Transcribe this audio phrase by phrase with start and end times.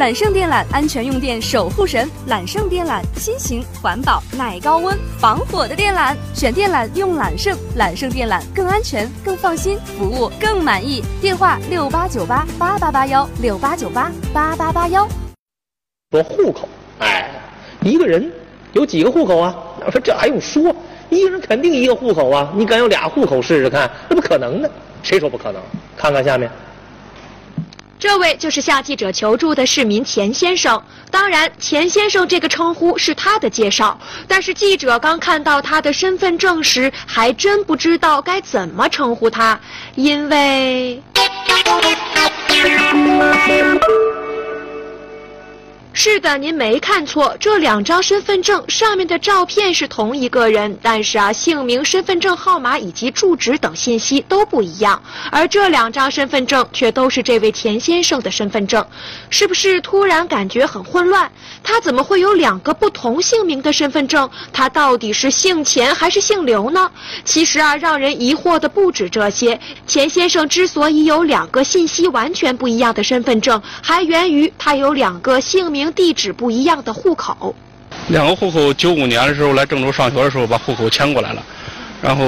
[0.00, 11.04] 揽胜电缆安全用电守护神，揽胜电缆新型环保耐高温防火的电缆，选电缆用揽胜，揽胜电缆更安全更放心，服务更满意。
[11.20, 15.06] 电话六八九八八八八幺六八九八八八八幺。
[16.12, 16.66] 说户口，
[17.00, 17.30] 哎，
[17.82, 18.32] 一个人
[18.72, 19.54] 有几个户口啊？
[19.84, 20.74] 我说这还用说？
[21.10, 22.50] 一个人肯定一个户口啊！
[22.56, 23.90] 你敢有俩户口试试看？
[24.08, 24.70] 那不可能的，
[25.02, 25.60] 谁说不可能？
[25.94, 26.50] 看看下面。
[28.00, 30.82] 这位就是向记者求助的市民钱先生。
[31.10, 39.60] 当然，钱先生这个称呼是他的介绍，但是记者刚看到他的身份证时，还真不知道该怎么称呼他，
[39.96, 41.02] 因为。
[46.20, 55.02] 的，您没看错，这两张身份证上面的照片是同一个人，但是啊，姓名、身份证号码以及住址等信息都不一样。
[55.30, 58.86] 而这两张身份证却都是这位田先生的身份证，
[59.30, 61.30] 是不是突然感觉很混乱？
[61.62, 64.28] 他怎么会有两个不同姓名的身份证？
[64.52, 66.90] 他到底是姓钱还是姓刘呢？
[67.24, 69.60] 其实啊，让人疑惑的不止这些。
[69.86, 75.90] 钱先生之所以有两个信息完全不一样的身份证，还源于他有两个姓名。
[75.92, 77.54] 地址不一样的户口，
[78.08, 81.42] 两个户口，九五年的时候来郑州上学的时候把户口迁过来了，
[82.02, 82.24] 然后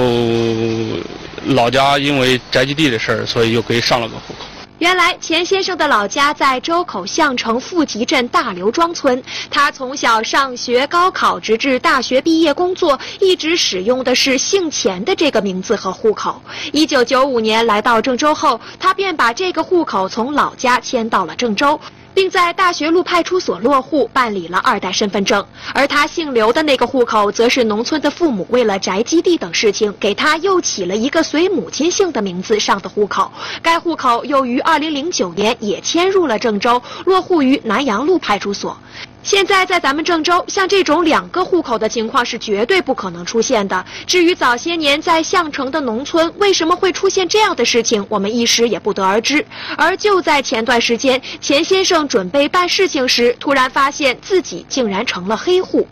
[1.45, 4.45] 老家因为宅基地的事儿，所以又给上了个户口。
[4.79, 16.41] 原来钱先生的老家在周口项城富集镇大刘庄村，他从小上学、高考，直至大学毕业工作，一直使用的是姓钱的这个名字和户口。
[16.73, 21.79] 一九九五年来到郑州后，他便把这个户口从老家迁到了郑州。
[22.13, 25.45] 并在大学路派出所落户，办理了二代身份证。
[25.73, 33.31] 而他姓刘的那个户口，则是农村的父母为了宅基地等事情，给他又起了一个随母亲姓的名字上的户口。
[33.61, 38.77] 该户口又于二零零九年也迁入了郑州，落户于南阳路派出所。
[39.23, 43.85] 现在在咱们郑州，像这种两个户口的情况是绝对不可能出现的。
[44.05, 49.43] 至于早些年在项城的农村为什么会出现这样的事情，我们一时也不得而知。
[49.77, 55.87] 而就在前段时间，钱先生准备办事情时，突然发现自己竟然成了黑户。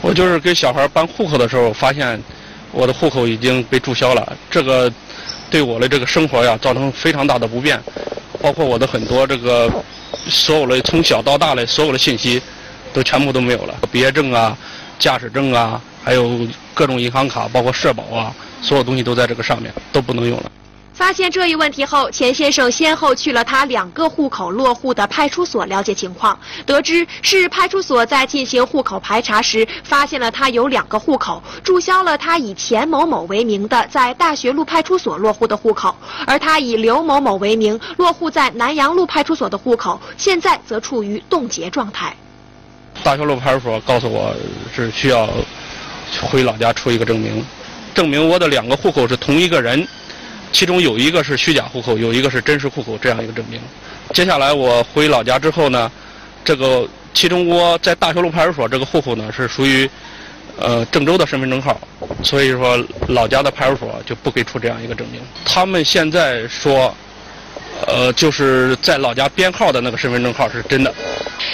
[0.00, 2.22] 我就是给小孩办户口的时候，发现
[2.70, 4.90] 我的户口已经被注销了，这个
[5.50, 7.82] 对我的这个生活呀造成非常大的不便，
[8.40, 9.68] 包括我的很多这个。
[10.28, 12.40] 所有的从小到大的所有的信息，
[12.92, 13.74] 都全部都没有了。
[13.90, 14.56] 毕业证啊、
[14.98, 20.50] 驾驶证啊，还有各种银行卡，包括社保啊，所有东西都在这个上面，都不能用了。
[20.94, 42.14] 发现这一问题后，钱先生先后去了他两个户口落户的派出所了解情况，得知是派出所在进行户口排查时，发现了他有两个户口，注销了他以钱某某为名的在大学路派出所落户的户口，而他以刘某某为名落户在南阳路派出所的户口，现在则处于冻结状态。
[43.02, 44.34] 大学路派出所告诉我
[44.74, 45.28] 是需要
[46.20, 47.44] 回老家出一个证明，
[47.94, 49.86] 证明我的两个户口是同一个人。
[50.52, 53.60] 其中有一个是虚假户口，有一个是真实户口，这样一个证明。
[54.12, 55.90] 接下来我回老家之后呢，
[56.44, 59.88] 这个其中我在大学路派出所这个户口呢是属于
[60.58, 61.80] 呃郑州的身份证号，
[62.22, 62.78] 所以说
[63.08, 65.20] 老家的派出所就不给出这样一个证明。
[65.44, 66.94] 他们现在说。
[67.84, 70.94] 呃，就是在老家编号的那个身份证号是真的。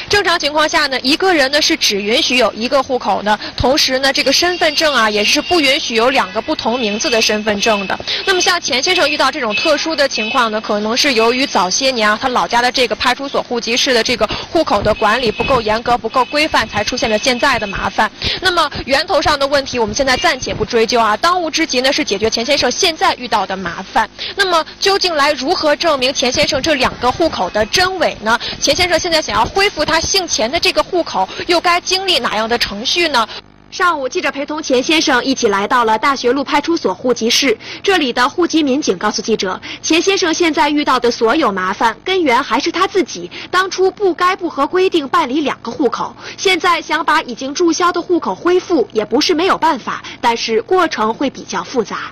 [0.09, 7.99] 正常情况下呢，一个人呢是只允许有一个户口的，同时呢，这个身份证啊也是不允许有两个不同名字的身份证的。
[8.25, 18.11] 那么像钱先生遇到这种特殊的情况呢，可能是由于早些年啊他老家的这个派出所户籍室的这个户口的管理不够严格、不够规范，才出现了现在的麻烦。
[18.41, 24.09] 那么源头上的问题，我们现在暂且不追究啊，当务之急呢是解决钱先生现在遇到的麻烦。
[24.37, 26.13] 那么究竟来如何证明？
[26.13, 28.39] 钱先生这两个户口的真伪呢？
[28.61, 33.27] 钱先生现在想要恢复他姓钱的这个户口，又该经历哪样的程序呢？
[33.71, 37.55] 上午，记者陪同钱先生一起来到了大学路派出所户籍室。
[37.83, 46.17] 这里的户籍民警告诉记者，钱先生现在遇到的所有麻烦，根源还是他自己当初不该不合规定办理两个户口。
[46.39, 52.11] 现在想把已经注销的户口恢复，也不是没有办法，但是过程会比较复杂。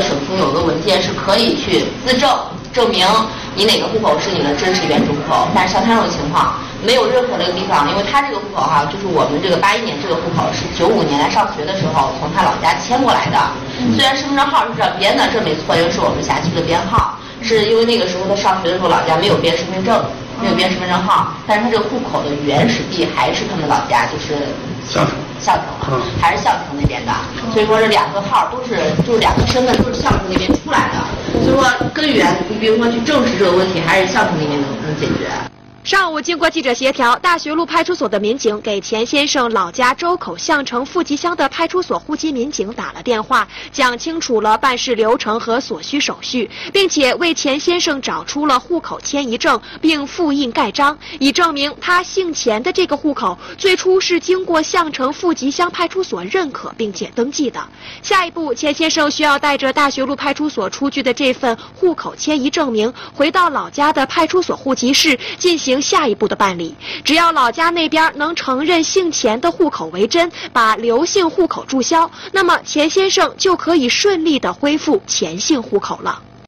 [0.00, 2.38] 省中有个文件是可以去自证。
[2.70, 3.06] 证明
[3.54, 13.38] 你哪个户口是你的真实原住户口，但是像他这种情况，没有任何的一个地方，因为他这个户口哈，就是我们这个八一年这个户口是九五年来上学的时候从他老家迁过来的。
[13.94, 20.02] 虽然身份证号是这样编的，这没错，因为是我们辖区的编号，是因为那个时候他上学的时候老家没有编身份证，
[20.40, 24.34] 没有编身份证号，但是他这个户口的原始地还是他们老家，就是
[24.88, 25.54] 项城，项
[25.86, 27.12] 城，还是项城那边的。
[27.52, 30.98] 所以说这两个号都是，就是两个身份都是项城那边出来的。
[31.46, 31.64] 所以说
[31.94, 35.30] 根源，你比如说去证实这个问题，还是项城那边能能解决。
[35.84, 57.60] 上午，经过记者协调，大学路派出所的民警给钱先生老家周口项城富集乡的派出所户籍民警打了电话，讲清楚了办事流程和所需手续，并且为钱先生找出了户口迁移证，并复印盖章，以证明他姓钱的这个户口最初是经过项城富集乡派出所认可并且登记的。
[58.02, 65.92] 下一步，钱先生需要带着大学路派出所出具的这份户口迁移证明，回到老家的派出所户籍室进行行。
[65.92, 66.74] 下一步的办理，
[67.04, 76.22] 只要老家那边能承认姓钱的户口为真，把刘姓户口注销，那么钱先生就可以顺利的恢复钱姓户口了。